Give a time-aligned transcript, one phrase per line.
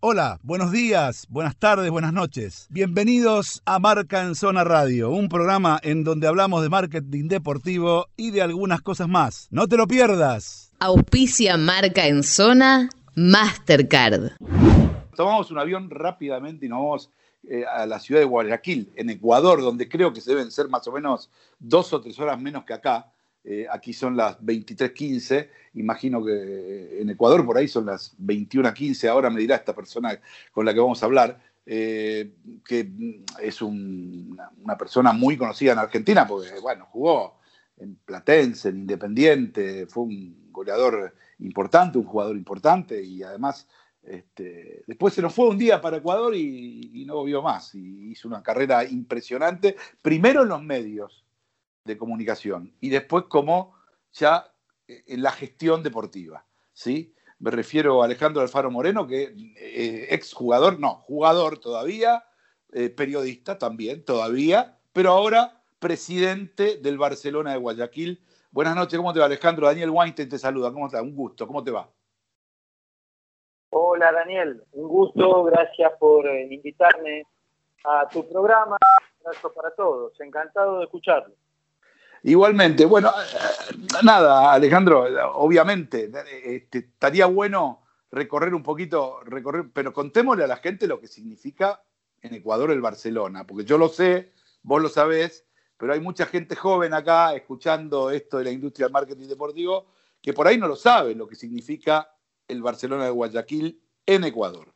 [0.00, 2.68] Hola, buenos días, buenas tardes, buenas noches.
[2.70, 8.30] Bienvenidos a Marca en Zona Radio, un programa en donde hablamos de marketing deportivo y
[8.30, 9.48] de algunas cosas más.
[9.50, 10.72] No te lo pierdas.
[10.78, 14.36] Auspicia Marca en Zona Mastercard.
[15.16, 17.10] Tomamos un avión rápidamente y nos vamos
[17.50, 20.86] eh, a la ciudad de Guayaquil, en Ecuador, donde creo que se deben ser más
[20.86, 21.28] o menos
[21.58, 23.10] dos o tres horas menos que acá.
[23.50, 29.30] Eh, aquí son las 23.15, imagino que en Ecuador por ahí son las 21.15, ahora
[29.30, 30.20] me dirá esta persona
[30.52, 32.92] con la que vamos a hablar, eh, que
[33.40, 37.38] es una persona muy conocida en Argentina, porque bueno, jugó
[37.78, 43.66] en Platense, en Independiente, fue un goleador importante, un jugador importante y además
[44.02, 48.10] este, después se nos fue un día para Ecuador y, y no volvió más, y
[48.10, 51.24] hizo una carrera impresionante, primero en los medios,
[51.88, 53.74] de comunicación y después como
[54.12, 54.52] ya
[54.86, 56.44] eh, en la gestión deportiva.
[56.72, 57.14] ¿sí?
[57.38, 62.24] Me refiero a Alejandro Alfaro Moreno, que eh, ex jugador, no, jugador todavía,
[62.72, 68.22] eh, periodista también todavía, pero ahora presidente del Barcelona de Guayaquil.
[68.50, 69.66] Buenas noches, ¿cómo te va Alejandro?
[69.66, 71.02] Daniel Weinstein te saluda, ¿cómo estás?
[71.02, 71.88] Un gusto, ¿cómo te va?
[73.70, 77.24] Hola Daniel, un gusto, gracias por invitarme
[77.84, 78.76] a tu programa.
[79.22, 81.34] Gracias para todos, encantado de escucharlo.
[82.22, 86.10] Igualmente, bueno, eh, nada, Alejandro, obviamente,
[86.44, 91.82] este, estaría bueno recorrer un poquito, recorrer, pero contémosle a la gente lo que significa
[92.20, 96.56] en Ecuador el Barcelona, porque yo lo sé, vos lo sabés, pero hay mucha gente
[96.56, 99.86] joven acá escuchando esto de la industria del marketing deportivo
[100.20, 102.10] que por ahí no lo sabe lo que significa
[102.48, 104.72] el Barcelona de Guayaquil en Ecuador.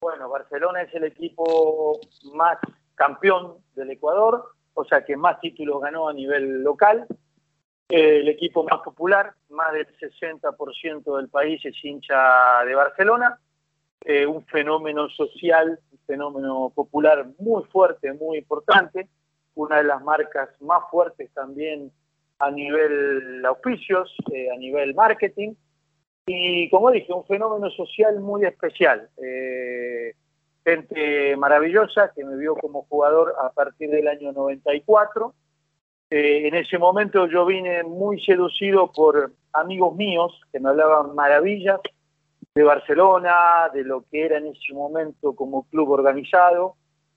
[0.00, 2.00] Bueno, Barcelona es el equipo
[2.32, 2.58] más
[2.94, 7.04] campeón del Ecuador, o sea que más títulos ganó a nivel local.
[7.88, 13.40] Eh, el equipo más popular, más del 60% del país es hincha de Barcelona.
[14.04, 19.08] Eh, un fenómeno social, un fenómeno popular muy fuerte, muy importante.
[19.56, 21.90] Una de las marcas más fuertes también
[22.38, 25.54] a nivel auspicios, eh, a nivel marketing.
[26.24, 29.10] Y como dije, un fenómeno social muy especial
[30.68, 35.34] gente maravillosa que me vio como jugador a partir del año 94.
[36.10, 41.80] Eh, en ese momento yo vine muy seducido por amigos míos que me hablaban maravillas
[42.54, 46.76] de Barcelona, de lo que era en ese momento como club organizado,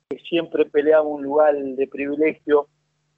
[0.10, 2.68] que siempre peleaba un lugar de privilegio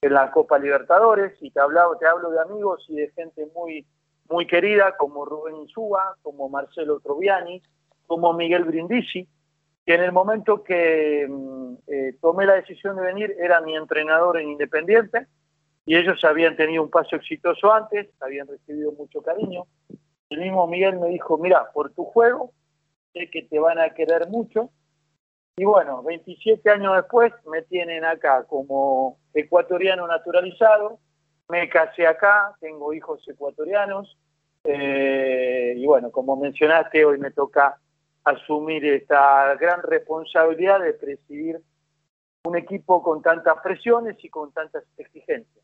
[0.02, 3.86] en la Copa Libertadores, y te, hablaba, te hablo de amigos y de gente muy,
[4.30, 7.62] muy querida como Rubén Insúa, como Marcelo Troviani,
[8.08, 9.28] como Miguel Brindisi,
[9.86, 14.40] que en el momento que mm, eh, tomé la decisión de venir era mi entrenador
[14.40, 15.28] en Independiente
[15.86, 19.66] y ellos habían tenido un paso exitoso antes, habían recibido mucho cariño.
[20.30, 22.52] El mismo Miguel me dijo, mira, por tu juego,
[23.14, 24.70] sé que te van a querer mucho.
[25.58, 31.00] Y bueno, 27 años después me tienen acá como ecuatoriano naturalizado,
[31.50, 34.18] me casé acá, tengo hijos ecuatorianos,
[34.64, 37.78] eh, y bueno, como mencionaste, hoy me toca
[38.24, 41.62] asumir esta gran responsabilidad de presidir
[42.46, 45.64] un equipo con tantas presiones y con tantas exigencias.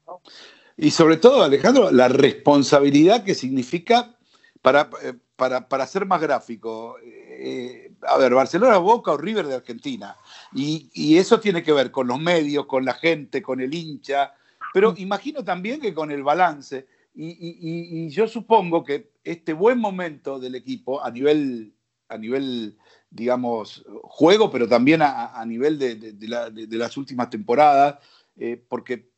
[0.78, 4.16] Y sobre todo, Alejandro, la responsabilidad que significa,
[4.62, 9.56] para, eh, para, para ser más gráfico, eh, a ver, Barcelona, Boca o River de
[9.56, 10.16] Argentina,
[10.53, 14.34] y, y, eso tiene que ver con los medios, con la gente, con el hincha,
[14.74, 19.80] pero imagino también que con el balance, y, y, y yo supongo que este buen
[19.80, 21.74] momento del equipo a nivel
[22.09, 22.78] a nivel,
[23.09, 28.00] digamos, juego, pero también a, nivel de, las últimas temporadas,
[28.36, 29.09] eh, porque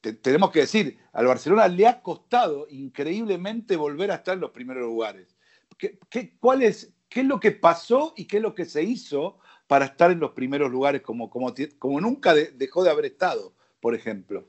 [0.00, 4.84] tenemos que decir, al Barcelona le ha costado increíblemente volver a estar en los primeros
[4.84, 5.36] lugares.
[5.78, 9.38] ¿Qué, cuál es, ¿Qué es lo que pasó y qué es lo que se hizo
[9.66, 13.94] para estar en los primeros lugares como, como, como nunca dejó de haber estado, por
[13.94, 14.48] ejemplo?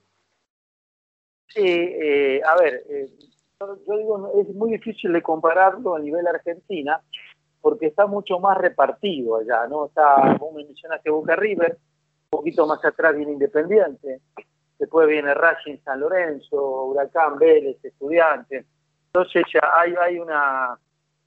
[1.47, 3.09] Sí, eh, a ver, eh,
[3.59, 7.01] yo digo, es muy difícil de compararlo a nivel Argentina,
[7.61, 9.85] porque está mucho más repartido allá, ¿no?
[9.85, 11.78] Está, como me mencionaste, Boca River,
[12.31, 14.22] un poquito más atrás viene Independiente,
[14.79, 18.66] después viene Racing San Lorenzo, Huracán, Vélez, Estudiantes.
[19.08, 20.78] Entonces ya hay, una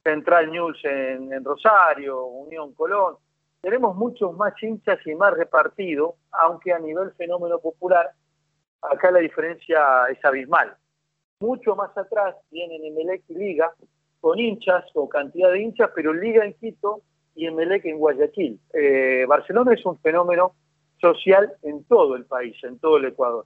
[0.03, 3.17] Central News en, Rosario, Unión Colón.
[3.61, 8.11] Tenemos muchos más hinchas y más repartido, aunque a nivel fenómeno popular,
[8.83, 10.77] acá la diferencia es abismal.
[11.41, 13.73] Mucho más atrás vienen Emelec y Liga,
[14.25, 17.03] con hinchas o cantidad de hinchas, pero Liga en Quito
[17.35, 18.59] y Emelec en Guayaquil.
[18.73, 20.55] Eh, Barcelona es un fenómeno
[20.99, 23.45] social en todo el país, en todo el Ecuador.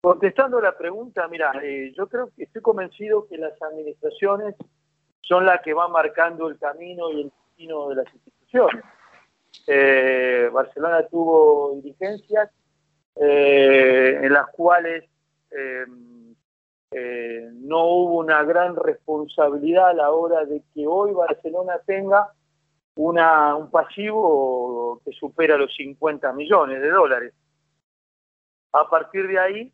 [0.00, 4.54] Contestando la pregunta, mira, eh, yo creo que estoy convencido que las administraciones
[5.20, 8.82] son las que van marcando el camino y el destino de las instituciones.
[9.66, 12.48] Eh, Barcelona tuvo dirigencias
[13.16, 15.04] en las cuales
[16.90, 22.32] eh, no hubo una gran responsabilidad a la hora de que hoy Barcelona tenga
[22.96, 27.34] una, un pasivo que supera los 50 millones de dólares.
[28.72, 29.72] A partir de ahí,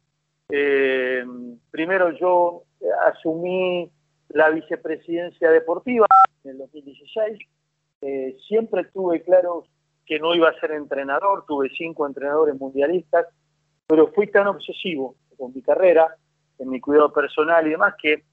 [1.70, 2.62] primero yo
[3.04, 3.90] asumí
[4.28, 6.06] la vicepresidencia deportiva
[6.44, 7.38] en el 2016.
[8.02, 9.64] Eh, siempre tuve claro
[10.04, 13.26] que no iba a ser entrenador, tuve cinco entrenadores mundialistas,
[13.86, 16.16] pero fui tan obsesivo con mi carrera,
[16.58, 18.24] en mi cuidado personal y demás, que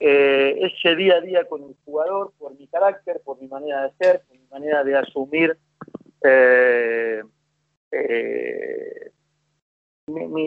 [0.00, 3.92] eh, ese día a día con el jugador, por mi carácter, por mi manera de
[3.98, 5.58] ser, por mi manera de asumir
[6.22, 7.22] eh,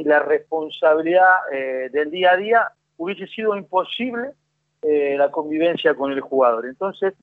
[0.06, 1.30] la responsabilidad
[1.92, 4.32] del día a día, hubiese sido imposible
[4.84, 6.66] eh, la convivencia con el jugador.
[6.66, 7.14] Entonces,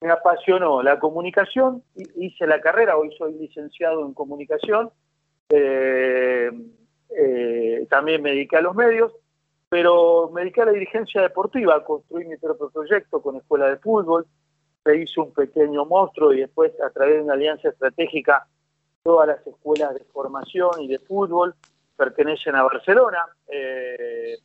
[0.00, 1.82] me apasionó la comunicación,
[2.16, 4.90] hice la carrera, hoy soy licenciado en comunicación,
[5.50, 6.50] eh,
[7.16, 9.12] eh, también me dediqué a los medios,
[9.74, 14.24] pero me dediqué a la dirigencia deportiva, construí mi propio proyecto con escuela de fútbol,
[14.84, 18.46] se hizo un pequeño monstruo y después a través de una alianza estratégica
[19.02, 21.56] todas las escuelas de formación y de fútbol
[21.96, 23.18] pertenecen a Barcelona.
[23.48, 24.38] Eh,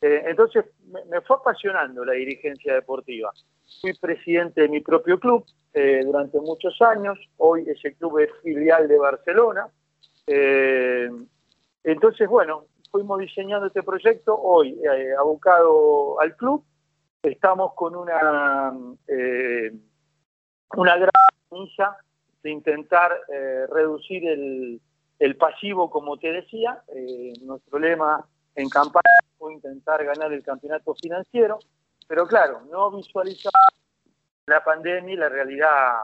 [0.00, 0.66] entonces
[1.10, 3.32] me, fue apasionando la dirigencia deportiva.
[3.80, 5.44] Fui presidente de mi propio club
[5.74, 9.66] eh, durante muchos años, hoy ese club es filial de Barcelona.
[10.28, 11.10] Eh,
[11.82, 14.80] entonces, bueno, fuimos diseñando este proyecto, hoy
[15.18, 16.64] abocado al club,
[17.22, 18.72] estamos con una,
[20.76, 21.10] una gran
[21.50, 21.96] misa
[22.42, 23.12] de intentar
[23.70, 24.80] reducir el,
[25.18, 26.82] el, pasivo, como te decía.
[27.42, 28.24] nuestro lema
[28.54, 29.02] en campaña
[29.38, 31.58] o intentar ganar el campeonato financiero,
[32.06, 33.52] pero claro, no visualizar
[34.46, 36.02] la pandemia y la realidad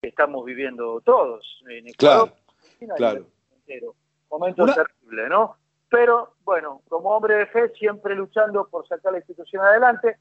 [0.00, 2.32] que estamos viviendo todos en Ecuador.
[2.78, 3.26] Claro,
[3.66, 3.94] claro.
[4.30, 5.56] Momento terrible, ¿no?
[5.90, 10.16] Pero bueno, como hombre de fe, siempre luchando por sacar la institución adelante,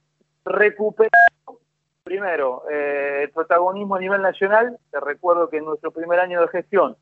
[0.45, 1.60] recuperando
[2.04, 4.77] primero eh, el protagonismo a nivel nacional.
[4.92, 6.95] Te recuerdo que en nuestro primer año de gestión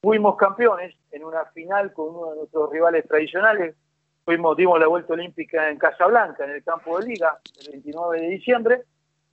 [0.00, 3.76] fuimos campeones en una final con uno de nuestros rivales tradicionales,
[4.24, 8.28] fuimos, dimos la vuelta olímpica en Casablanca, en el campo de liga, el 29 de
[8.28, 8.82] diciembre,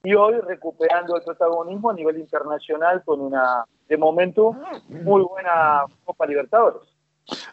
[0.04, 4.56] y hoy recuperando el protagonismo a nivel internacional con una, de momento,
[4.88, 6.82] muy buena Copa Libertadores.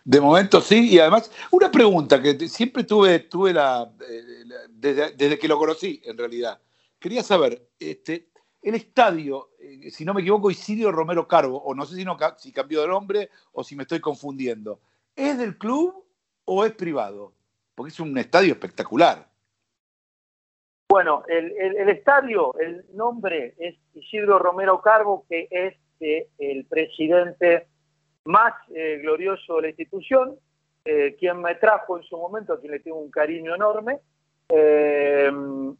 [0.05, 5.49] De momento sí, y además, una pregunta que siempre tuve, tuve la, eh, desde, que
[5.49, 6.61] lo conocí, en realidad.
[6.99, 8.29] Quería saber, este,
[8.63, 12.17] el estadio, eh, si no me equivoco, Isidio Romero Carbo, o no sé si, no,
[12.39, 14.81] si cambió de nombre o si me estoy confundiendo,
[15.15, 16.05] ¿es del club
[16.45, 17.33] o es privado?
[17.75, 19.29] Porque es un estadio espectacular.
[20.89, 27.67] Bueno, el, estadio, el nombre es Isidro Romero Cargo, que es eh, el presidente
[28.27, 30.37] más eh, glorioso de la institución,
[30.85, 33.99] eh, quien me trajo en su momento, a quien le tengo un cariño enorme,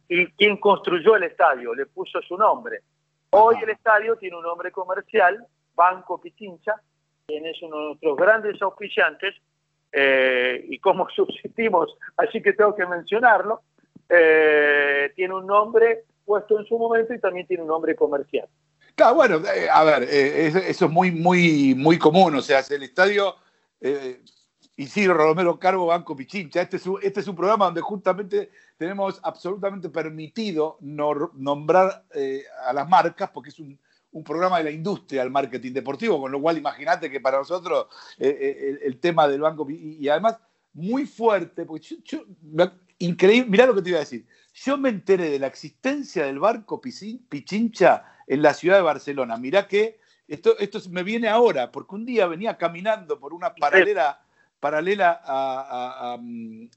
[0.09, 2.81] y quien construyó el estadio, le puso su nombre.
[3.29, 6.75] Hoy el estadio tiene un nombre comercial, Banco Pichincha,
[7.25, 9.35] quien es uno de nuestros grandes auspiciantes,
[9.91, 13.61] eh, y cómo subsistimos, así que tengo que mencionarlo,
[14.09, 18.47] eh, tiene un nombre puesto en su momento y también tiene un nombre comercial.
[18.97, 23.35] Claro, bueno, eh, a ver, eso es muy, muy, muy común, o sea, el estadio
[24.75, 29.19] Isidro Romero Carbo Banco Pichincha, este es, un, este es un programa donde justamente tenemos
[29.21, 32.05] absolutamente permitido nombrar
[32.65, 33.79] a las marcas, porque es un,
[34.25, 37.85] programa de la industria del marketing deportivo, con lo cual imagínate que para nosotros
[38.17, 40.39] eh, eh, el, tema del banco, y, además
[40.73, 41.99] muy fuerte, porque
[42.97, 44.25] increíble, mirá lo que te iba a decir,
[44.65, 49.67] yo me enteré de la existencia del barco Pichincha en la ciudad de Barcelona, mirá
[49.67, 54.19] que esto, esto me viene ahora, porque un día venía caminando por una paralela,
[54.59, 56.69] paralela a, a mm,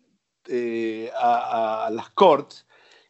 [0.48, 1.10] eh,
[1.90, 2.66] las Corts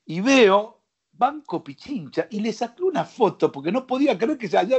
[0.06, 0.80] y veo
[1.12, 4.78] Banco Pichincha y le saqué una foto porque no podía creer que allá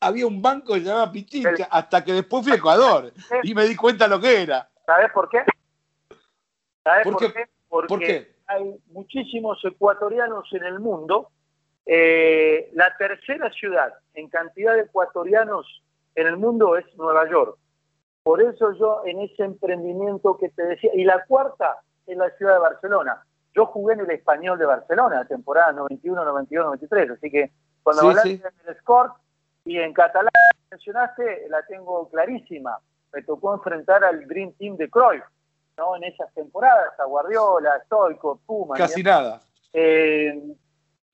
[0.00, 3.64] había un banco que se llamaba Pichincha hasta que después fui a Ecuador y me
[3.66, 4.68] di cuenta lo que era.
[4.84, 5.44] ¿Sabes por qué?
[6.84, 7.48] ¿Sabes por, qué?
[7.68, 11.30] Porque hay muchísimos ecuatorianos en el mundo.
[11.84, 15.82] Eh, la tercera ciudad en cantidad de ecuatorianos
[16.14, 17.58] en el mundo es Nueva York.
[18.22, 21.76] Por eso yo en ese emprendimiento que te decía, y la cuarta
[22.06, 23.22] es la ciudad de Barcelona
[23.56, 27.50] yo jugué en el Español de Barcelona, temporada 91, 92, 93, así que
[27.82, 29.12] cuando sí, hablaste del score
[29.64, 30.30] y en catalán
[30.70, 32.78] mencionaste, la tengo clarísima.
[33.14, 35.24] Me tocó enfrentar al Dream Team de Cruyff,
[35.76, 35.96] ¿no?
[35.96, 38.76] En esas temporadas, a Guardiola, Stoico, Puma.
[38.76, 39.40] Casi nada.
[39.72, 40.56] Eh,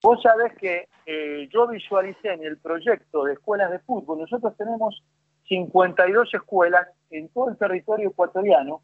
[0.03, 5.01] Vos sabés que eh, yo visualicé en el proyecto de escuelas de fútbol, nosotros tenemos
[5.47, 8.83] 52 escuelas en todo el territorio ecuatoriano,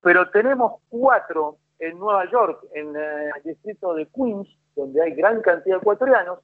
[0.00, 5.42] pero tenemos cuatro en Nueva York, en eh, el distrito de Queens, donde hay gran
[5.42, 6.38] cantidad de ecuatorianos,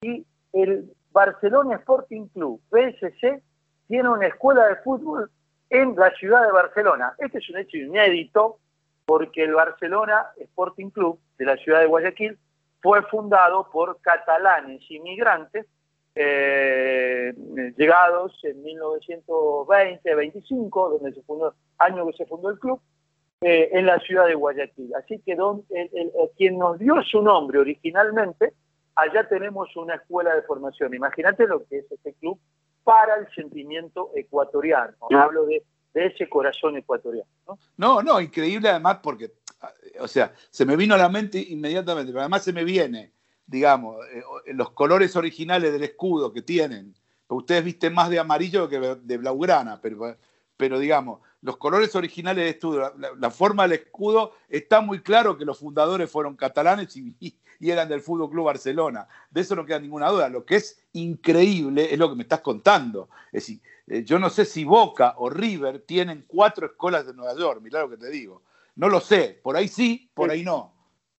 [0.00, 3.44] y el Barcelona Sporting Club, BSC,
[3.86, 5.30] tiene una escuela de fútbol
[5.72, 7.14] en la ciudad de Barcelona.
[7.18, 8.58] Este es un hecho inédito
[9.06, 12.36] porque el Barcelona Sporting Club de la ciudad de Guayaquil
[12.82, 15.64] fue fundado por catalanes inmigrantes
[16.14, 17.32] eh,
[17.78, 22.78] llegados en 1920-25, donde se fundó, año que se fundó el club,
[23.40, 24.94] eh, en la ciudad de Guayaquil.
[24.94, 25.38] Así que
[26.36, 28.52] quien nos dio su nombre originalmente,
[28.94, 30.92] allá tenemos una escuela de formación.
[30.92, 32.38] Imagínate lo que es este club
[32.84, 34.94] para el sentimiento ecuatoriano.
[35.10, 35.62] Hablo de,
[35.94, 37.28] ese corazón ecuatoriano.
[37.46, 37.58] ¿no?
[37.76, 39.32] no, no, increíble además porque,
[40.00, 43.12] o sea, se me vino a la mente inmediatamente, pero además se me viene
[43.46, 44.22] digamos, eh,
[44.54, 46.94] los colores originales del escudo que tienen.
[47.28, 50.16] Ustedes visten más de amarillo que de blaugrana, pero,
[50.56, 55.44] pero digamos, los colores originales del escudo, la, forma del escudo, está muy claro que
[55.44, 59.06] los fundadores fueron catalanes y, y, eran del Fútbol Club Barcelona.
[59.30, 60.28] De eso no queda ninguna duda.
[60.28, 63.08] Lo que es increíble es lo que me estás contando.
[63.26, 67.38] Es decir, eh, yo no sé si Boca o River tienen cuatro escuelas de Nueva
[67.38, 68.42] York, mirá lo que te digo.
[68.76, 70.72] No lo sé, por ahí sí, por ahí no.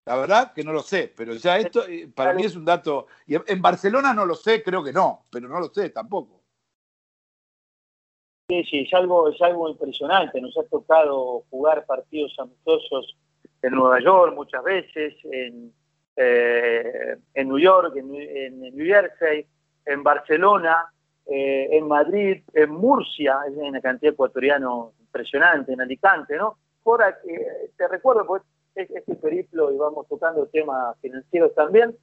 [0.06, 3.08] La verdad que no lo sé, pero ya esto eh, para mí es un dato.
[3.26, 6.43] Y en Barcelona no lo sé, creo que no, pero no lo sé tampoco.
[8.48, 10.42] Sí, es algo, es algo impresionante.
[10.42, 13.18] Nos ha tocado jugar partidos amistosos
[13.62, 15.74] en Nueva York muchas veces, en,
[16.18, 19.46] eh, en New York, en, New Jersey,
[19.86, 20.92] en Barcelona,
[21.26, 26.58] eh, en Madrid, en Murcia, es una cantidad ecuatoriano impresionante, en Alicante, ¿no?
[26.84, 27.02] Por
[27.78, 28.44] te recuerdo, pues
[28.76, 31.96] este periplo, y vamos tocando temas financieros también,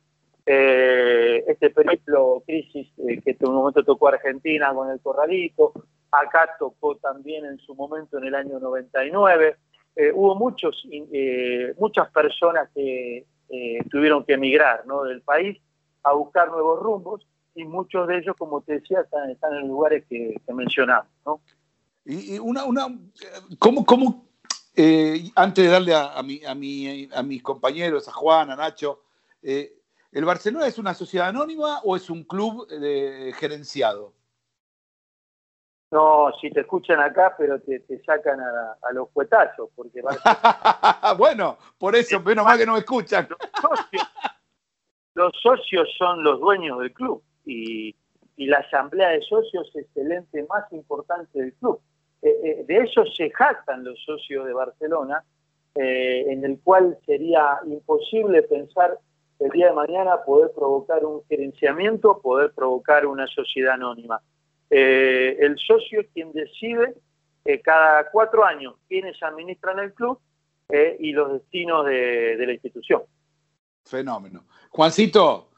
[0.46, 5.72] eh, este periplo crisis eh, que en un momento tocó Argentina con el corralito,
[6.10, 9.56] acá tocó también en su momento en el año 99,
[9.96, 10.86] eh, hubo muchos,
[11.78, 13.26] muchas personas que
[13.90, 15.02] tuvieron que emigrar ¿no?
[15.02, 15.58] del país
[16.04, 20.40] a buscar nuevos rumbos y muchos de ellos, como te decía, están, en lugares que,
[20.54, 21.10] mencionamos.
[21.26, 21.40] ¿no?
[22.04, 22.86] Y, una, una,
[23.58, 24.30] ¿cómo, cómo
[24.74, 29.02] eh, antes de darle a, a, mis compañeros, a Juan, a Nacho,
[29.42, 29.74] eh,
[30.12, 34.14] ¿el Barcelona es una sociedad anónima o es un club eh, gerenciado?
[35.90, 39.70] No, si te escuchan acá, pero te, sacan a, los cuetazos.
[39.74, 40.02] Porque
[41.18, 43.26] bueno, por eso, menos mal que no me escuchan.
[45.14, 47.94] Los socios, son los dueños del club y,
[48.36, 51.80] y la asamblea de socios es el ente más importante del club.
[52.22, 55.24] Eh, eh, de eso se jactan los socios de Barcelona,
[55.74, 58.98] eh, en el cual sería imposible pensar
[59.38, 64.20] el día de mañana poder provocar un gerenciamiento, poder provocar una sociedad anónima.
[64.70, 66.94] El socio es quien decide
[67.64, 70.20] cada cuatro años quiénes administran el club
[70.98, 73.02] y los destinos de, la institución.
[73.84, 74.44] Fenómeno.
[74.70, 75.50] Juancito,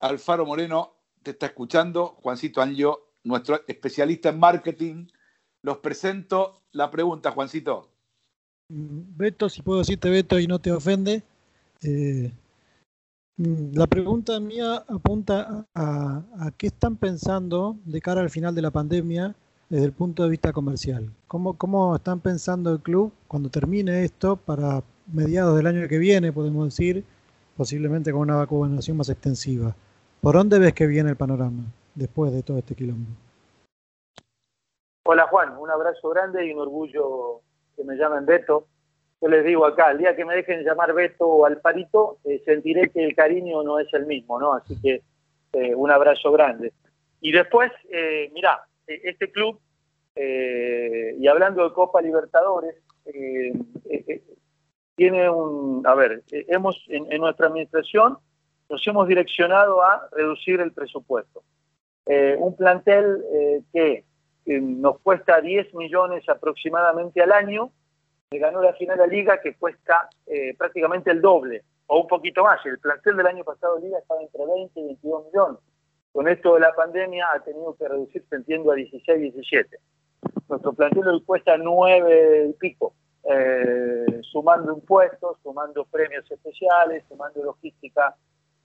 [0.00, 5.06] Alfaro Moreno te está escuchando, Juancito Anjo nuestro especialista en marketing.
[5.62, 7.90] Los presento la pregunta, Juancito.
[8.68, 11.22] Beto, si puedo decirte Beto y no te ofende.
[13.38, 18.70] Eh, la pregunta mía apunta a, qué están pensando de cara al final de la
[18.70, 19.34] pandemia
[19.68, 21.10] desde el punto de vista comercial.
[21.26, 26.32] ¿Cómo, ¿Cómo están pensando el club cuando termine esto para mediados del año que viene,
[26.32, 27.04] podemos decir,
[27.56, 29.74] posiblemente con una vacunación más extensiva?
[30.20, 31.64] ¿Por dónde ves que viene el panorama?
[31.96, 33.10] después de todo este quilombo.
[35.04, 37.40] Hola Juan, un abrazo grande y un orgullo
[37.74, 38.66] que me llamen Beto.
[39.20, 42.90] Yo les digo acá, el día que me dejen llamar Beto o Alparito, eh, sentiré
[42.90, 44.54] que el cariño no es el mismo, ¿no?
[44.54, 45.02] Así que
[45.52, 46.72] eh, un abrazo grande.
[47.20, 49.58] Y después, eh, mirá, este club,
[50.18, 52.76] y hablando de Copa Libertadores,
[54.94, 58.18] tiene un, a ver, hemos en nuestra administración
[58.68, 61.42] nos hemos direccionado a reducir el presupuesto.
[62.06, 64.04] Eh, un plantel eh, que
[64.46, 67.70] nos cuesta 10 millones aproximadamente al año,
[68.30, 72.42] que ganó la final la liga que cuesta eh, prácticamente el doble o un poquito
[72.42, 72.64] más.
[72.66, 75.60] El plantel del año pasado liga estaba entre 20 y 22 millones.
[76.12, 79.78] Con esto de la pandemia ha tenido que reducirse, entiendo, a 16, 17.
[80.48, 82.94] Nuestro plantel hoy cuesta 9 y pico,
[84.22, 88.16] sumando impuestos, sumando premios especiales, sumando logística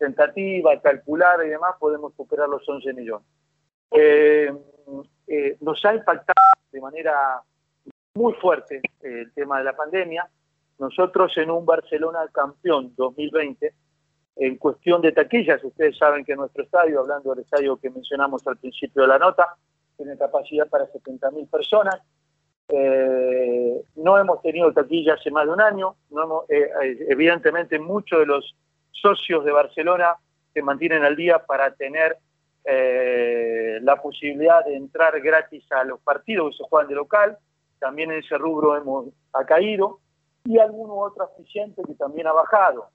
[0.02, 3.28] tentativa, calcular y demás, podemos superar los 11 millones.
[3.92, 4.52] Eh,
[5.28, 6.42] eh, nos ha impactado
[6.72, 7.42] de manera
[8.16, 10.28] muy fuerte eh, el tema de la pandemia.
[10.80, 13.74] Nosotros en un Barcelona campeón 2020
[14.38, 18.58] En cuestión de taquillas, ustedes saben que nuestro estadio, hablando del estadio que mencionamos al
[18.58, 19.56] principio de la nota,
[19.98, 22.02] tiene capacidad para 70.000 personas.
[22.70, 25.96] Eh, no hemos tenido taquilla hace más de un año.
[26.10, 28.56] No eh, eh, evidentemente, muchos de los
[28.92, 30.16] socios de Barcelona
[30.54, 32.18] se mantienen al día para tener
[32.64, 37.38] la posibilidad de entrar gratis a los partidos que se juegan de local.
[37.82, 40.02] También en ese rubro hemos ha caído
[40.46, 42.90] y alguno otro aficiente que también ha bajado.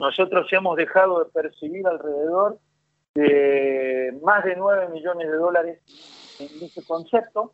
[0.00, 2.58] nosotros hemos dejado de percibir alrededor
[3.14, 5.80] de más de 9 millones de dólares
[6.40, 7.52] en ese concepto.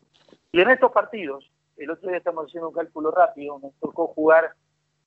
[0.51, 4.55] Y en estos partidos, el otro día estamos haciendo un cálculo rápido, nos tocó jugar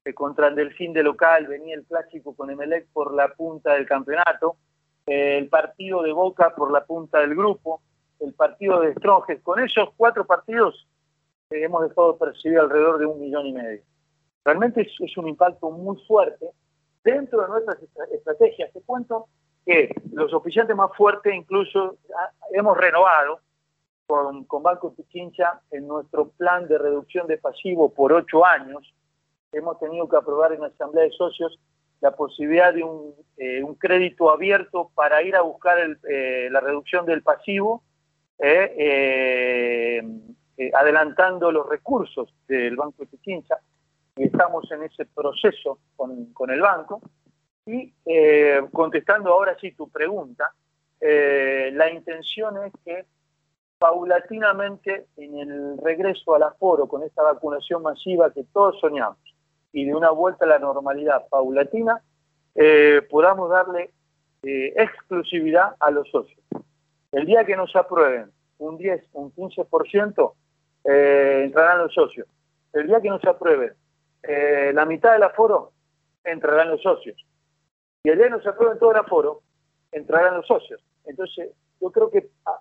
[0.06, 3.88] eh, contra el Delfín de local, venía el clásico con Emelec por la punta del
[3.88, 4.58] campeonato,
[5.08, 7.82] eh, el partido de Boca por la punta del grupo,
[8.20, 9.42] el partido de Stronges.
[9.42, 10.88] Con esos cuatro partidos
[11.50, 13.82] eh, hemos dejado de percibir alrededor de un millón y medio.
[14.44, 16.50] Realmente es, un impacto muy fuerte
[17.04, 17.78] dentro de nuestras
[18.12, 18.72] estrategias.
[18.72, 19.28] Te cuento
[19.66, 23.42] que los oficiantes más fuertes incluso ah, hemos renovado
[24.08, 28.94] con, con Banco Pichincha en nuestro plan de reducción de pasivo por ocho años.
[29.52, 31.60] Hemos tenido que aprobar en la Asamblea de Socios
[32.02, 35.78] la posibilidad de un, eh, crédito abierto para ir a buscar
[36.10, 37.84] eh, la reducción del pasivo,
[38.40, 40.02] eh,
[40.74, 43.58] adelantando los recursos del Banco de Pichincha.
[44.16, 47.02] Estamos en ese proceso con, con el banco.
[47.68, 50.54] Y eh, contestando ahora sí tu pregunta,
[51.02, 53.06] eh, la intención es que
[53.78, 59.20] paulatinamente en el regreso al aforo con esta vacunación masiva que todos soñamos
[59.74, 62.02] y de una vuelta a la normalidad paulatina,
[62.56, 63.92] eh, podamos darle
[64.42, 66.40] exclusividad a los socios.
[67.12, 70.34] El día que nos aprueben un 10, un 15%,
[70.84, 72.28] entrarán los socios.
[72.74, 73.74] El día que nos aprueben
[74.74, 75.72] la mitad del aforo,
[76.24, 77.18] entrarán los socios
[78.08, 79.42] y el día no se aprueba todo el aforo,
[79.92, 80.82] entrarán los socios.
[81.04, 82.58] Entonces, yo creo que ah,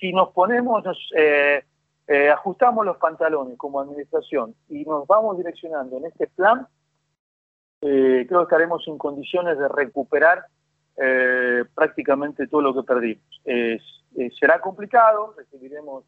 [0.00, 1.62] si nos ponemos, nos, eh,
[2.06, 6.66] eh, ajustamos los pantalones como administración y nos vamos direccionando en este plan,
[7.82, 10.46] eh, creo que estaremos en condiciones de recuperar
[11.74, 13.24] prácticamente todo lo que perdimos.
[14.38, 16.04] será complicado, recibiremos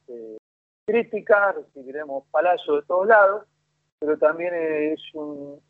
[0.84, 3.46] críticas, recibiremos palazos de todos lados,
[4.00, 5.60] pero también es un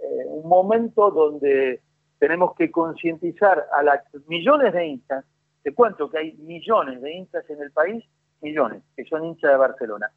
[0.45, 1.81] momento donde
[2.21, 5.25] tenemos que concientizar a las millones de hinchas,
[5.63, 8.05] te cuento que hay millones de hinchas en el país,
[8.43, 10.11] millones, que son hinchas de Barcelona.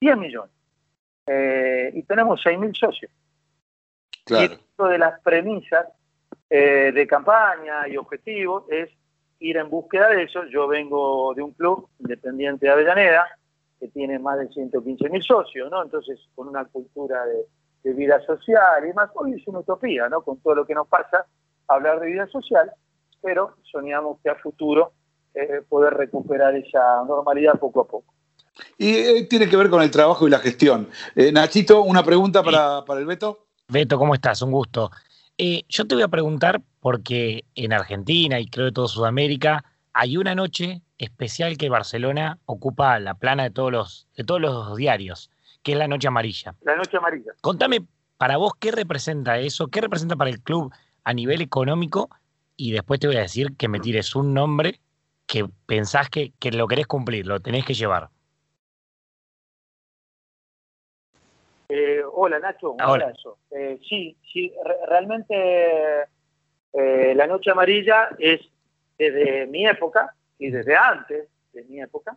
[0.00, 0.52] 10 millones.
[1.26, 3.10] Eh, y tenemos 6.000 socios.
[4.24, 4.52] Claro.
[4.52, 5.86] Y esto de las premisas
[6.54, 8.90] eh, de campaña y objetivos es
[9.40, 10.44] ir en búsqueda de eso.
[10.44, 13.26] Yo vengo de un club independiente de Avellaneda,
[13.80, 15.82] que tiene más de 115.000 socios, ¿no?
[15.82, 17.46] Entonces, con una cultura de,
[17.84, 19.10] de vida social y demás.
[19.14, 20.20] Hoy es una utopía, ¿no?
[20.20, 21.24] Con todo lo que nos pasa,
[21.68, 22.70] hablar de vida social,
[23.22, 24.92] pero soñamos que a futuro
[25.34, 28.12] eh, poder recuperar esa normalidad poco a poco.
[28.76, 30.90] Y eh, tiene que ver con el trabajo y la gestión.
[31.16, 33.46] Eh, Nachito, una pregunta para, para, el Beto.
[33.68, 34.42] Beto, ¿cómo estás?
[34.42, 34.90] Un gusto.
[35.68, 40.34] Yo te voy a preguntar porque en Argentina y creo que toda Sudamérica hay una
[40.34, 45.30] noche especial que Barcelona ocupa la plana de todos los, de todos los diarios
[45.62, 46.54] que es la Noche Amarilla.
[46.62, 47.32] La Noche Amarilla.
[47.40, 47.86] Contame,
[48.18, 49.68] para vos, ¿qué representa eso?
[49.68, 50.72] ¿Qué representa para el club
[51.04, 52.10] a nivel económico?
[52.56, 54.80] Y después te voy a decir que me tires un nombre
[55.26, 58.10] que pensás que, lo querés cumplir, lo tenés que llevar.
[61.74, 63.38] Eh, hola Nacho, un abrazo.
[63.50, 64.52] Eh, sí, sí,
[64.86, 66.02] realmente
[66.74, 68.42] eh, la Noche Amarilla es
[68.98, 72.14] desde mi época y desde antes de mi época,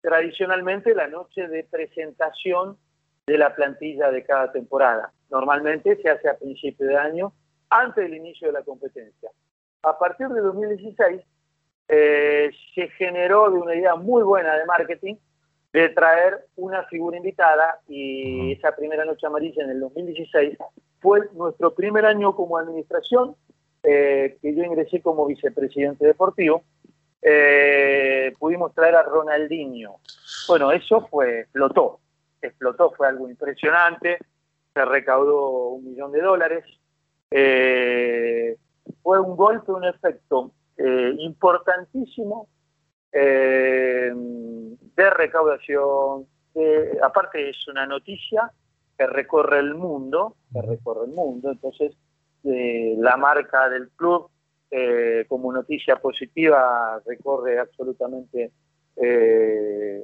[0.00, 2.78] tradicionalmente la noche de presentación
[3.26, 5.12] de la plantilla de cada temporada.
[5.28, 7.34] Normalmente se hace a principio de año,
[7.68, 9.30] antes del inicio de la competencia.
[9.82, 11.20] A partir de 2016
[11.88, 15.16] eh, se generó de una idea muy buena de marketing
[15.82, 20.56] de traer una figura invitada y esa primera noche amarilla en el 2016
[21.00, 23.36] fue nuestro primer año como administración,
[23.82, 26.62] eh, que yo ingresé como vicepresidente deportivo
[27.20, 29.96] eh, pudimos traer a Ronaldinho.
[30.48, 32.00] Bueno, eso fue, explotó,
[32.40, 34.18] explotó, fue algo impresionante,
[34.72, 36.64] se recaudó un millón de dólares,
[37.30, 38.56] eh,
[39.02, 40.52] fue un golpe, un efecto
[43.18, 46.26] eh, de recaudación,
[47.02, 48.50] aparte es una noticia
[48.96, 51.96] que recorre el mundo, que recorre el mundo, entonces
[52.42, 54.30] la marca del club
[54.70, 58.50] eh, como noticia positiva recorre absolutamente
[58.96, 60.02] eh,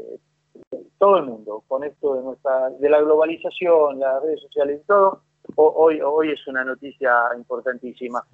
[0.99, 5.23] todo el mundo con esto de nuestra de la globalización, las redes sociales y todo.
[5.57, 8.25] hoy, hoy es una noticia importantísima.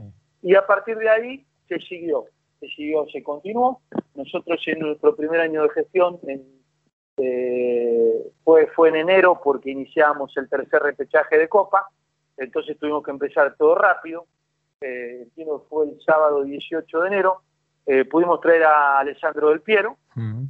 [0.42, 2.26] Y a partir de ahí se siguió,
[2.60, 3.80] se siguió, se continuó.
[4.14, 6.18] Nosotros en nuestro primer año de gestión
[7.16, 11.88] eh, fue, fue en enero porque iniciamos el tercer repechaje de Copa,
[12.38, 14.26] entonces tuvimos que empezar todo rápido.
[14.80, 17.42] Eh, entiendo que fue el sábado 18 de enero.
[17.86, 19.96] Eh, pudimos traer a Alessandro Del Piero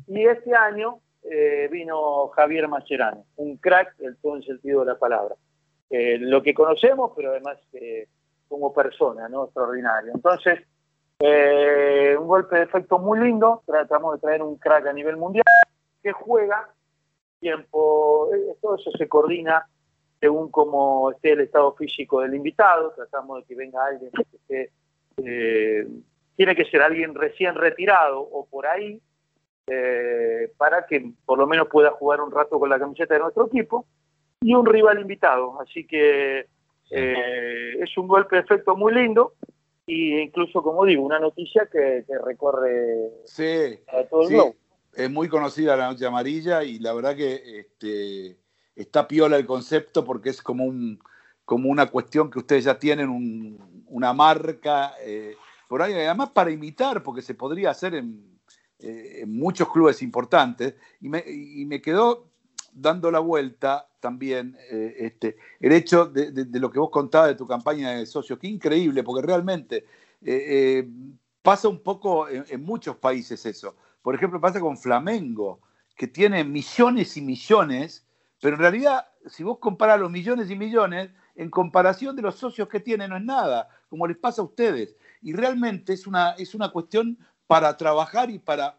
[0.07, 4.99] y este año eh, vino Javier Mascherano, un crack en todo el sentido de la
[4.99, 5.35] palabra.
[5.91, 7.59] lo que conocemos, pero además
[8.49, 9.45] como persona, ¿no?
[9.45, 10.13] Extraordinario.
[10.15, 10.61] Entonces,
[11.21, 15.45] un golpe de efecto muy lindo, tratamos de traer un crack a nivel mundial
[16.03, 16.69] que juega
[17.41, 19.67] tiempo, todo eso se coordina
[20.21, 24.73] según cómo esté el estado físico del invitado, tratamos de que venga alguien que esté,
[25.19, 25.87] eh,
[26.37, 29.01] tiene que ser alguien recién retirado o por ahí,
[29.69, 33.47] eh, para que por lo menos pueda jugar un rato con la camiseta de nuestro
[33.47, 33.87] equipo,
[34.41, 35.61] y un rival invitado.
[35.61, 36.47] Así que
[36.91, 39.35] eh, es un golpe de efecto muy lindo,
[39.89, 43.11] e incluso, como digo, una noticia que, recorre
[43.93, 44.37] a todo el sí.
[44.95, 48.37] Es muy conocida la noche amarilla y la verdad que este,
[48.75, 50.99] está piola el concepto porque es como, un,
[51.45, 55.37] como una cuestión que ustedes ya tienen una marca, eh,
[55.69, 58.39] por ahí, además para imitar, porque se podría hacer en,
[58.81, 62.29] eh, muchos clubes importantes, y me, quedó
[62.73, 67.47] dando la vuelta también eh, este, el hecho de, lo que vos contabas de tu
[67.47, 69.85] campaña de socio, qué increíble, porque realmente
[71.43, 73.77] pasa un poco en, muchos países eso.
[74.03, 75.61] Por ejemplo, pasa con Flamengo,
[75.97, 78.05] que tiene millones y millones
[78.41, 82.69] pero en realidad, si vos comparás los millones y millones, en comparación de los socios
[82.69, 84.97] que tienen, no es nada, como les pasa a ustedes.
[85.23, 88.79] Y realmente es una, es una cuestión para trabajar y para.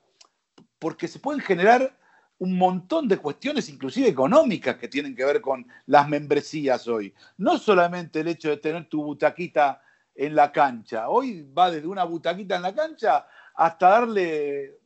[0.78, 1.98] porque se pueden generar
[2.40, 7.14] un montón de cuestiones, inclusive económicas, que tienen que ver con las membresías hoy.
[7.38, 9.82] No solamente el hecho de tener tu butaquita
[10.16, 11.10] en la cancha.
[11.10, 13.26] Hoy va desde una butaquita en la cancha
[13.56, 14.80] hasta darle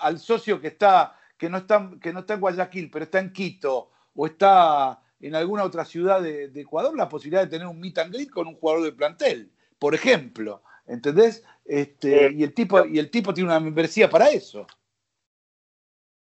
[0.00, 3.32] al socio que está que no está que no está en Guayaquil, pero está en
[3.32, 7.98] Quito o está en alguna otra ciudad de, Ecuador la posibilidad de tener un meet
[7.98, 10.62] and greet con un jugador de plantel, por ejemplo.
[10.86, 11.42] ¿Entendés?
[11.64, 14.66] Este, y, el tipo, y el tipo tiene una membresía para eso.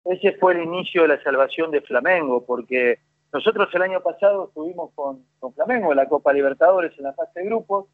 [0.05, 2.99] Ese fue el inicio de la salvación de Flamengo, porque
[3.31, 5.23] nosotros el año pasado estuvimos con,
[5.55, 7.85] Flamengo en la Copa Libertadores en la fase de grupos.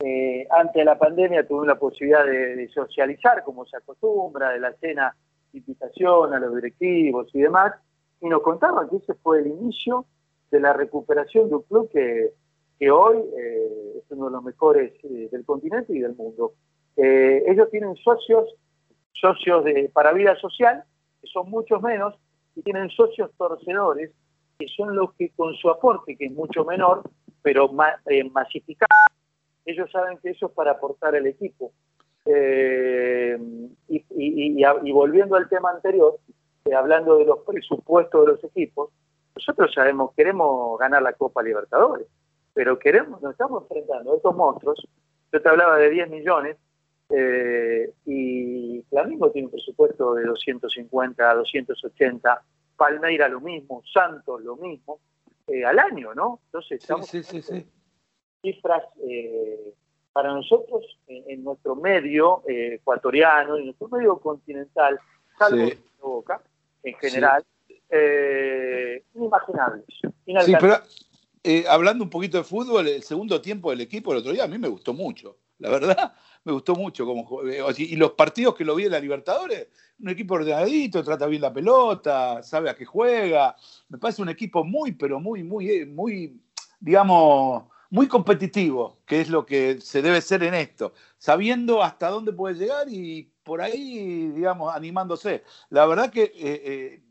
[0.00, 4.72] Eh, antes de la pandemia tuvimos la posibilidad de, socializar, como se acostumbra, de la
[4.74, 5.14] cena,
[5.52, 7.74] invitación a los directivos y demás
[8.22, 10.06] y nos contaban que ese fue el inicio
[10.50, 12.32] de la recuperación de un club que,
[12.90, 16.52] hoy eh, es uno de los mejores eh, del continente y del mundo.
[16.96, 18.48] Eh, ellos tienen socios,
[19.12, 20.84] socios de, para vida social,
[21.22, 22.14] que son muchos menos,
[22.54, 24.10] y tienen socios torcedores,
[24.58, 27.02] que son los que con su aporte, que es mucho menor,
[27.40, 27.94] pero más,
[28.32, 28.88] masificado,
[29.64, 31.72] ellos saben que eso es para aportar al equipo.
[33.88, 36.18] y, y volviendo al tema anterior,
[36.64, 38.90] eh, hablando de los presupuestos de los equipos,
[39.34, 42.06] nosotros sabemos, queremos ganar la Copa Libertadores,
[42.54, 44.86] pero queremos, nos estamos enfrentando a estos monstruos.
[45.32, 46.56] Yo te hablaba de 10 millones
[47.14, 52.42] eh, y Flamengo tiene un presupuesto de 250 a 280,
[52.76, 55.00] Palmeira lo mismo, Santos lo mismo,
[55.46, 56.40] eh, al año, ¿no?
[56.46, 57.66] Entonces estamos sí, sí, sí,
[58.40, 58.84] cifras
[60.12, 64.98] para nosotros en, nuestro medio ecuatoriano, en nuestro medio continental,
[65.38, 65.68] salvo
[66.00, 66.42] Boca,
[66.82, 67.44] en general,
[67.88, 69.86] eh, inimaginables.
[70.44, 70.78] Sí, pero
[71.44, 74.48] eh, hablando un poquito de fútbol, el segundo tiempo del equipo el otro día a
[74.48, 77.06] mí me gustó mucho, la verdad, me gustó mucho.
[77.06, 79.68] Como, eh, y los partidos que lo vi en la Libertadores,
[80.00, 83.54] un equipo ordenadito, trata bien la pelota, sabe a qué juega.
[83.88, 86.40] Me parece un equipo muy, pero muy, muy, muy,
[86.80, 92.32] digamos, muy competitivo, que es lo que se debe ser en esto, sabiendo hasta dónde
[92.32, 95.44] puede llegar y por ahí, digamos, animándose.
[95.70, 97.02] La verdad que eh, eh,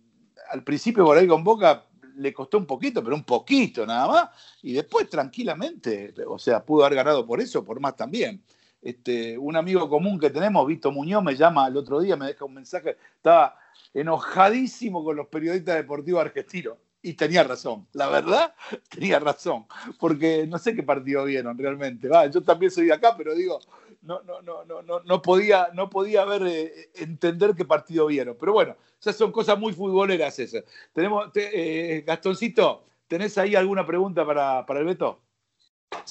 [0.51, 1.85] al principio por ahí con Boca
[2.15, 4.29] le costó un poquito, pero un poquito nada más,
[4.61, 8.41] y después tranquilamente, o sea, pudo haber ganado por eso, por más también.
[8.81, 12.45] Este, un amigo común que tenemos, Vito Muñoz, me llama el otro día, me deja
[12.45, 13.55] un mensaje, estaba
[13.93, 16.77] enojadísimo con los periodistas deportivos argentinos.
[17.03, 18.53] Y tenía razón, la verdad,
[18.89, 19.65] tenía razón,
[19.99, 22.07] porque no sé qué partido vieron realmente.
[22.07, 23.59] Va, yo también soy de acá, pero digo,
[24.01, 28.35] no, no, no, no, no, podía, no podía ver, eh, entender qué partido vieron.
[28.39, 30.63] Pero bueno, esas son cosas muy futboleras esas.
[30.93, 35.19] Tenemos, eh, Gastoncito, ¿tenés ahí alguna pregunta para, para el Beto?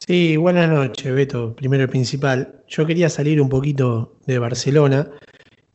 [0.07, 1.55] Sí, buenas noches, Beto.
[1.57, 2.63] Primero el principal.
[2.69, 5.11] Yo quería salir un poquito de Barcelona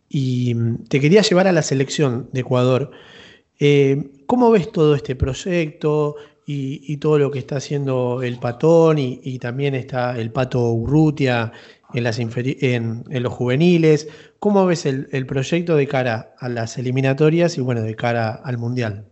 [0.07, 2.91] y mm, te quería llevar a la selección de Ecuador.
[3.59, 6.15] Eh, ¿Cómo ves todo este proyecto?
[6.47, 11.51] y, todo lo que está haciendo el Patón y, también está el Pato Urrutia
[11.95, 14.35] en, las en, los juveniles.
[14.39, 19.05] ¿Cómo ves el, proyecto de cara a las eliminatorias y bueno, de cara al Mundial?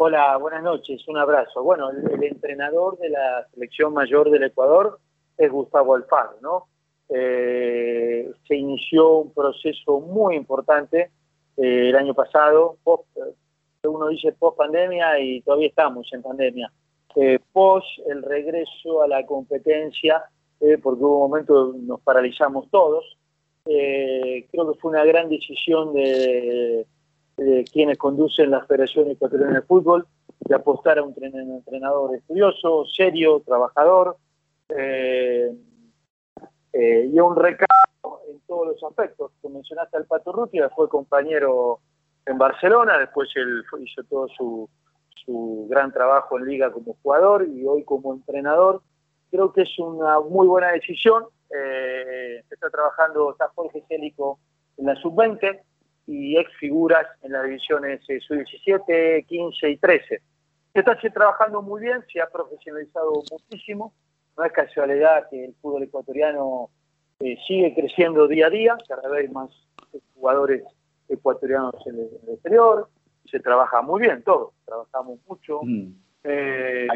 [0.00, 1.62] Hola, buenas noches, un abrazo.
[1.62, 4.98] Bueno, el, entrenador de la selección mayor del Ecuador
[5.36, 6.66] es Gustavo Alfaro, ¿no?
[7.08, 11.10] Eh, se inició un proceso muy importante
[11.56, 12.76] eh, el año pasado,
[13.84, 16.70] uno dice post pandemia y todavía estamos en pandemia.
[17.16, 20.22] Eh, post el regreso a la competencia,
[20.60, 23.16] eh, porque hubo un momento nos paralizamos todos.
[23.66, 26.86] Eh, creo que fue una gran decisión de,
[27.72, 30.06] quienes conducen la Federación Ecuatoriana de Fútbol
[30.40, 34.16] de apostar a un entrenador estudioso, serio, trabajador
[36.72, 39.30] y a un recado en todos los aspectos.
[39.40, 41.80] Tú mencionaste al Pato Rutia, fue compañero
[42.28, 44.68] en Barcelona, después él hizo todo su,
[45.68, 48.80] gran trabajo en liga como jugador y hoy como entrenador.
[49.30, 51.24] Creo que es una muy buena decisión.
[51.50, 54.38] Eh, está trabajando, está Jorge Célico
[54.76, 55.60] en la sub-20
[56.06, 60.22] y ex figuras en las divisiones eh, sub-17, 15 y 13.
[60.74, 63.92] Está trabajando muy bien, se ha profesionalizado muchísimo.
[64.36, 66.70] No es casualidad que el fútbol ecuatoriano
[67.20, 69.50] eh, sigue creciendo día a día, cada vez más
[70.14, 70.62] jugadores
[71.08, 72.88] ecuatorianos en el, exterior,
[73.24, 75.60] se trabaja muy bien todo, trabajamos mucho.
[75.62, 75.92] Mm.
[76.24, 76.88] Eh,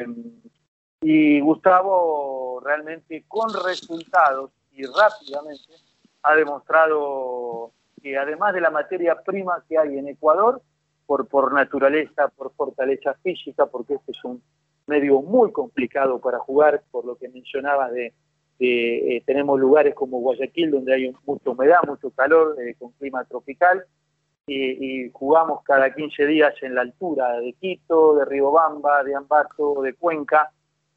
[1.03, 5.75] y Gustavo realmente con resultados y rápidamente
[6.23, 10.63] ha demostrado que además de la materia prima que hay en Ecuador,
[11.07, 14.43] por, por naturaleza, por fortaleza física, porque este es un
[14.87, 18.13] medio muy complicado para jugar, por lo que mencionaba de,
[18.59, 23.85] eh, tenemos lugares como Guayaquil donde hay mucha humedad, mucho calor, eh, con clima tropical,
[24.47, 29.95] y, jugamos cada 15 días en la altura de Quito, de Riobamba, de Ambato, de
[29.95, 30.51] Cuenca.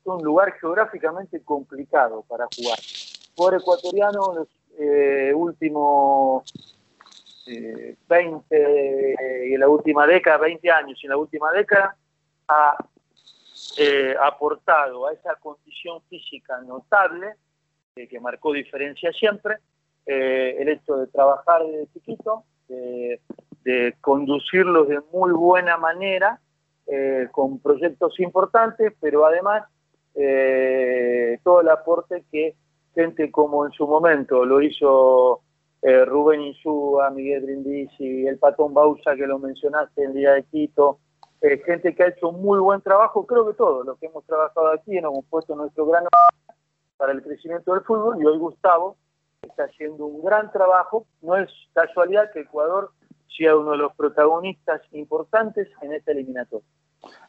[0.06, 2.80] Un lugar geográficamente complicado para jugar.
[3.36, 4.48] Por ecuatoriano, los
[4.80, 6.44] eh, últimos
[8.08, 11.96] 20 eh, en la última década, 20 años en la última década,
[12.48, 12.78] ha
[13.78, 17.34] eh, aportado a esa condición física notable,
[17.96, 19.58] que marcó diferencia siempre,
[20.06, 23.20] el hecho de trabajar desde chiquito, de,
[24.02, 26.40] conducirlos de muy buena manera,
[26.88, 29.64] eh, con proyectos importantes, pero además
[30.16, 32.56] eh, todo el aporte que
[32.94, 35.42] gente como en su momento lo hizo
[35.82, 41.00] eh, Rubén Insúa, Miguel Brindisi, el Patón Bausa que lo mencionaste en día de Quito,
[41.66, 44.98] gente que ha hecho muy buen trabajo, creo que todos los que hemos trabajado aquí
[44.98, 46.10] hemos puesto nuestro grano
[46.98, 48.98] para el crecimiento del fútbol y hoy Gustavo
[49.42, 51.06] está haciendo un gran trabajo.
[51.22, 52.92] No es casualidad que Ecuador
[53.38, 56.68] sea uno de los protagonistas importantes en esta eliminatoria.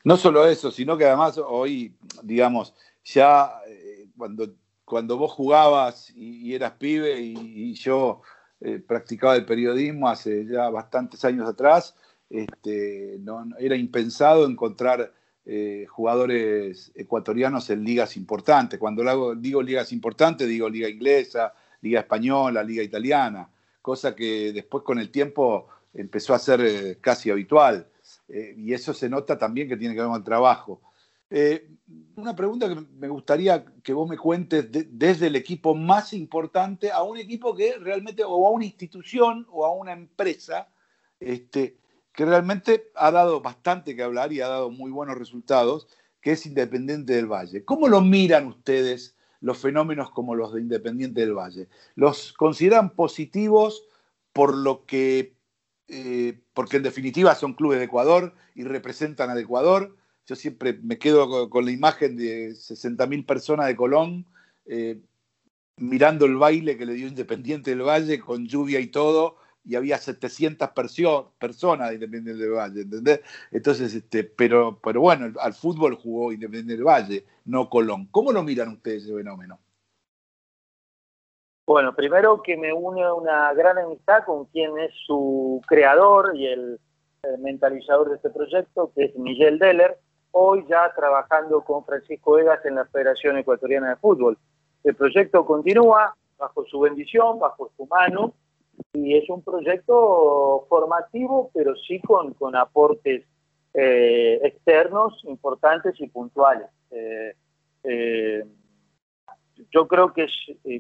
[0.05, 6.55] No solo eso, sino que además hoy, digamos, ya eh, cuando, cuando vos jugabas y,
[6.55, 8.23] eras pibe y, yo
[8.61, 11.95] eh, practicaba el periodismo hace ya bastantes años atrás,
[12.31, 15.13] este, no, era impensado encontrar
[15.45, 18.79] eh, jugadores ecuatorianos en ligas importantes.
[18.79, 23.49] Cuando digo ligas importantes, digo liga inglesa, liga española, liga italiana,
[23.83, 27.89] cosa que después con el tiempo empezó a ser casi habitual.
[28.29, 30.81] Eh, y eso se nota también que tiene que ver con el trabajo.
[31.29, 31.69] Eh,
[32.17, 37.03] una pregunta que me gustaría que vos me cuentes desde el equipo más importante a
[37.03, 40.69] un equipo que realmente, o a una institución o a una empresa,
[41.19, 41.79] este,
[42.13, 45.89] que realmente ha dado bastante que hablar y ha dado muy buenos resultados,
[46.21, 47.65] que es Independiente del Valle.
[47.65, 51.69] ¿Cómo lo miran ustedes los fenómenos como los de Independiente del Valle.
[51.95, 53.85] ¿Los consideran positivos
[54.33, 55.36] por lo que,
[55.89, 59.97] eh, porque en definitiva son clubes de Ecuador y representan al Ecuador?
[60.27, 64.27] Yo siempre me quedo con, la imagen de 60.000 personas de Colón
[64.67, 65.01] eh,
[65.77, 69.99] mirando el baile que le dio Independiente del Valle con lluvia y todo, y había
[69.99, 70.71] 700
[71.39, 73.21] personas de Independiente del Valle, ¿entendés?
[73.51, 78.09] Entonces, este, pero, pero bueno, al fútbol jugó Independiente del Valle, no Colón.
[78.11, 79.59] ¿Cómo lo miran ustedes ese fenómeno?
[81.67, 86.79] Bueno, primero que me une una gran amistad con quien es su creador y el,
[87.41, 89.99] mentalizador de este proyecto, que es Miguel Deller,
[90.31, 94.39] hoy ya trabajando con Francisco Egas en la Federación Ecuatoriana de Fútbol.
[94.85, 98.33] El proyecto continúa bajo su bendición, bajo su mano,
[98.93, 103.25] y es un proyecto formativo, pero sí con, con aportes
[103.75, 106.69] eh, externos importantes y puntuales.
[106.93, 107.35] Eh,
[107.83, 108.45] eh,
[109.73, 110.27] yo creo que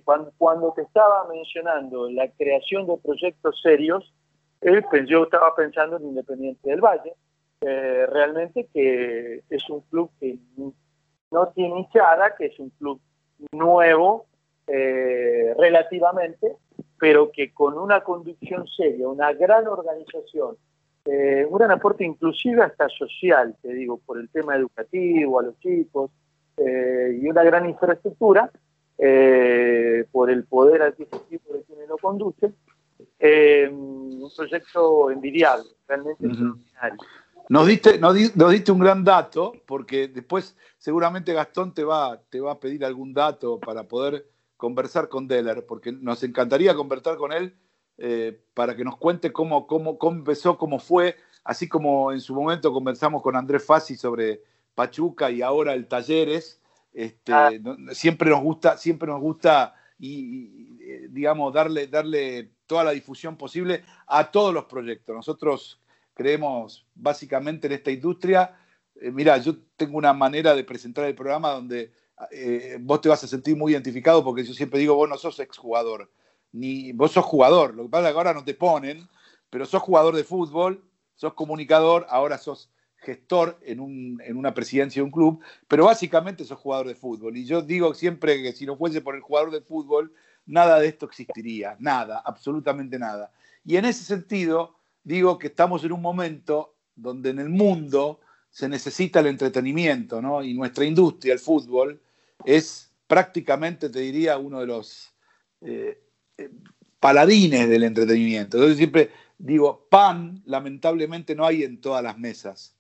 [0.05, 4.13] cuando, cuando, te estaba mencionando la creación de proyectos serios,
[5.07, 7.15] yo estaba pensando en Independiente del Valle,
[7.61, 10.39] eh, realmente que es un club que
[11.31, 13.01] no tiene hinchada, que es un club
[13.53, 14.27] nuevo
[14.67, 16.57] eh, relativamente,
[16.99, 20.57] pero que con una conducción seria, una gran organización,
[21.05, 25.59] eh, un gran aporte inclusive hasta social, te digo, por el tema educativo a los
[25.61, 26.11] chicos,
[26.59, 28.51] y una gran infraestructura,
[28.97, 32.55] por el poder adquisitivo de quienes lo conducen,
[33.71, 36.99] un proyecto envidiable, realmente extraordinario.
[37.49, 42.53] Nos diste, nos, diste un gran dato, porque después seguramente Gastón te va, te va
[42.53, 47.55] a pedir algún dato para poder conversar con Deller, porque nos encantaría conversar con él
[47.99, 52.73] eh, para que nos cuente cómo, cómo, empezó, cómo fue, así como en su momento
[52.73, 54.43] conversamos con Andrés Fassi sobre
[54.75, 56.61] Pachuca y ahora el Talleres.
[56.97, 57.51] Este, ah.
[57.93, 63.85] Siempre nos gusta, siempre nos gusta y, eh, digamos, darle, darle toda la difusión posible
[64.07, 65.15] a todos los proyectos.
[65.15, 65.79] Nosotros
[66.15, 68.59] creemos básicamente en esta industria.
[68.95, 71.93] Eh, mira, yo tengo una manera de presentar el programa donde
[72.31, 75.39] eh, vos te vas a sentir muy identificado porque yo siempre digo, vos no sos
[75.41, 76.11] exjugador,
[76.53, 77.75] ni vos sos jugador.
[77.75, 79.07] Lo que pasa es que ahora no te ponen,
[79.51, 80.83] pero sos jugador de fútbol,
[81.15, 82.71] sos comunicador, ahora sos
[83.07, 87.37] gestor en, en, una presidencia de un club, pero básicamente sos jugador de fútbol.
[87.37, 90.13] Y yo digo siempre que si no fuese por el jugador de fútbol,
[90.45, 93.31] nada de esto existiría, nada, absolutamente nada.
[93.65, 98.69] Y en ese sentido, digo que estamos en un momento donde en el mundo se
[98.69, 100.43] necesita el entretenimiento, ¿no?
[100.43, 102.01] Y nuestra industria, el fútbol,
[102.45, 105.15] es prácticamente, te diría, uno de los
[105.61, 106.01] eh,
[106.39, 106.51] eh,
[106.99, 108.57] paladines del entretenimiento.
[108.57, 112.76] Entonces siempre digo, pan, lamentablemente no hay en todas las mesas,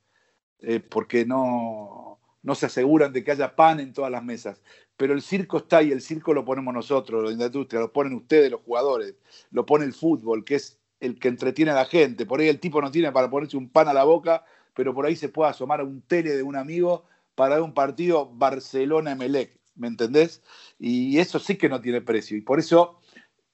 [0.60, 4.62] eh, porque no, no se aseguran de que haya pan en todas las mesas.
[4.96, 8.50] Pero el circo está y el circo lo ponemos nosotros, la industria, lo ponen ustedes,
[8.50, 9.14] los jugadores,
[9.50, 12.24] lo pone el fútbol, que es el que entretiene a la gente.
[12.24, 15.06] Por ahí el tipo no tiene para ponerse un pan a la boca, pero por
[15.06, 19.58] ahí se puede asomar a un tele de un amigo para ver un partido Barcelona-Emelec,
[19.74, 20.42] ¿me entendés?
[20.78, 22.36] Y eso sí que no tiene precio.
[22.36, 23.00] Y por eso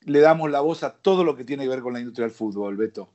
[0.00, 2.34] le damos la voz a todo lo que tiene que ver con la industria del
[2.34, 3.10] fútbol, Beto.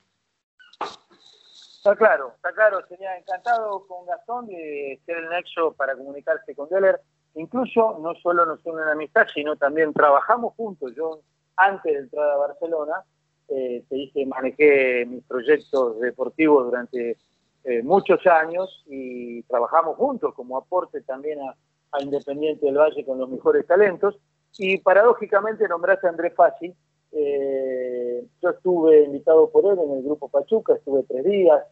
[1.88, 2.86] Está claro, está claro.
[2.89, 7.00] Sería encantado con Gastón de ser el nexo para comunicarse con Deller.
[7.36, 10.93] Incluso no solo nos une una amistad, sino también trabajamos juntos.
[10.97, 11.21] Yo,
[11.56, 13.06] antes de entrar a Barcelona,
[13.47, 17.17] eh, te dije, manejé mis proyectos deportivos durante
[17.63, 21.56] eh, muchos años y trabajamos juntos como aporte también a,
[22.02, 24.19] Independiente del Valle con los mejores talentos.
[24.58, 26.76] Y paradójicamente nombraste a Andrés Fassi.
[27.12, 31.63] Eh, yo estuve invitado por él en el grupo Pachuca, estuve tres días,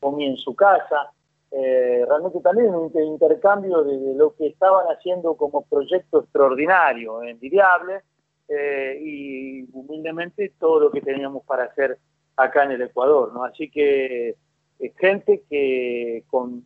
[0.00, 1.10] comí en su casa.
[1.50, 8.02] realmente también un intercambio de, lo que estaban haciendo como proyecto extraordinario, envidiable,
[8.48, 11.98] eh, y humildemente todo lo que teníamos para hacer
[12.36, 13.42] acá en el Ecuador, ¿no?
[13.44, 14.36] Así que
[14.78, 16.64] es gente que con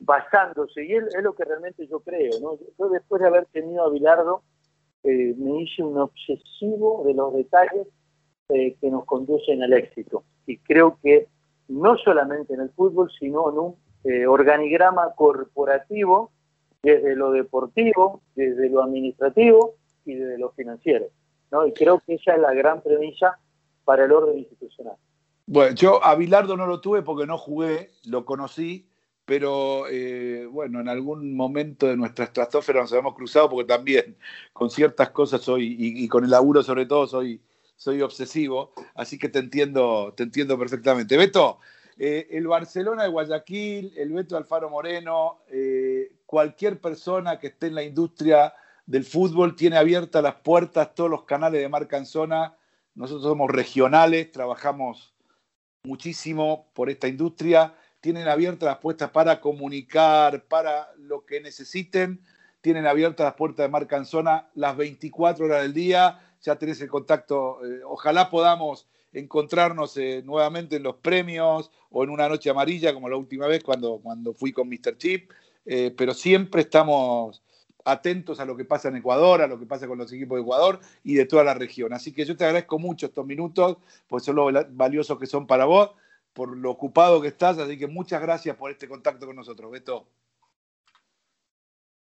[0.00, 2.58] basándose, y es, lo que realmente yo creo, ¿no?
[2.78, 4.42] Yo después de haber tenido a Bilardo,
[5.04, 7.86] eh, me hice un obsesivo de los detalles
[8.48, 10.24] eh, que nos conducen al éxito.
[10.46, 11.28] Y creo que
[11.68, 13.76] no solamente en el fútbol, sino en un
[14.28, 16.30] organigrama corporativo,
[16.82, 21.08] desde lo deportivo, desde lo administrativo, y de los financieros.
[21.50, 21.66] ¿no?
[21.66, 23.38] Y creo que esa es la gran premisa
[23.84, 24.96] para el orden institucional.
[25.46, 28.88] Bueno, yo a Bilardo no lo tuve porque no jugué, lo conocí,
[29.24, 34.16] pero eh, bueno, en algún momento de nuestra estratosfera nos habíamos cruzado porque también
[34.52, 37.40] con ciertas cosas soy, y, con el laburo sobre todo, soy,
[37.76, 41.16] soy obsesivo, así que te entiendo, te entiendo perfectamente.
[41.16, 41.58] Beto,
[41.96, 47.76] eh, el Barcelona de Guayaquil, el Beto Alfaro Moreno, eh, cualquier persona que esté en
[47.76, 48.52] la industria
[48.84, 52.56] del fútbol, tiene abiertas las puertas todos los canales de marca en zona.
[52.94, 55.14] Nosotros somos regionales, trabajamos
[55.84, 57.74] muchísimo por esta industria.
[58.04, 62.20] Tienen abiertas las puertas para comunicar, para lo que necesiten.
[62.60, 66.20] Tienen abiertas las puertas de marca en zona las 24 horas del día.
[66.42, 67.64] Ya tenés el contacto.
[67.64, 73.08] Eh, ojalá podamos encontrarnos eh, nuevamente en los premios o en una noche amarilla, como
[73.08, 74.98] la última vez cuando, cuando fui con Mr.
[74.98, 75.30] Chip.
[75.64, 77.42] Eh, pero siempre estamos
[77.86, 80.42] atentos a lo que pasa en Ecuador, a lo que pasa con los equipos de
[80.42, 81.94] Ecuador y de toda la región.
[81.94, 85.64] Así que yo te agradezco mucho estos minutos, pues son los valiosos que son para
[85.64, 85.92] vos,
[86.34, 90.06] por lo ocupado que estás, así que muchas gracias por este contacto con nosotros, Beto.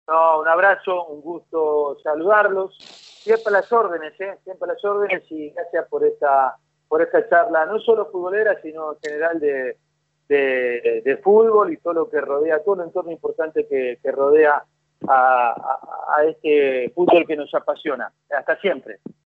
[0.08, 2.76] No, un abrazo, un gusto saludarlos.
[2.78, 4.38] Siempre a las órdenes, ¿eh?
[4.42, 6.56] siempre a las órdenes y gracias por esta,
[6.88, 9.76] por esta charla, no solo futbolera, sino en general de,
[10.28, 14.64] de, fútbol y todo lo que rodea, todo el entorno importante que, que rodea
[15.08, 18.12] a, este fútbol que nos apasiona.
[18.30, 19.00] Hasta siempre.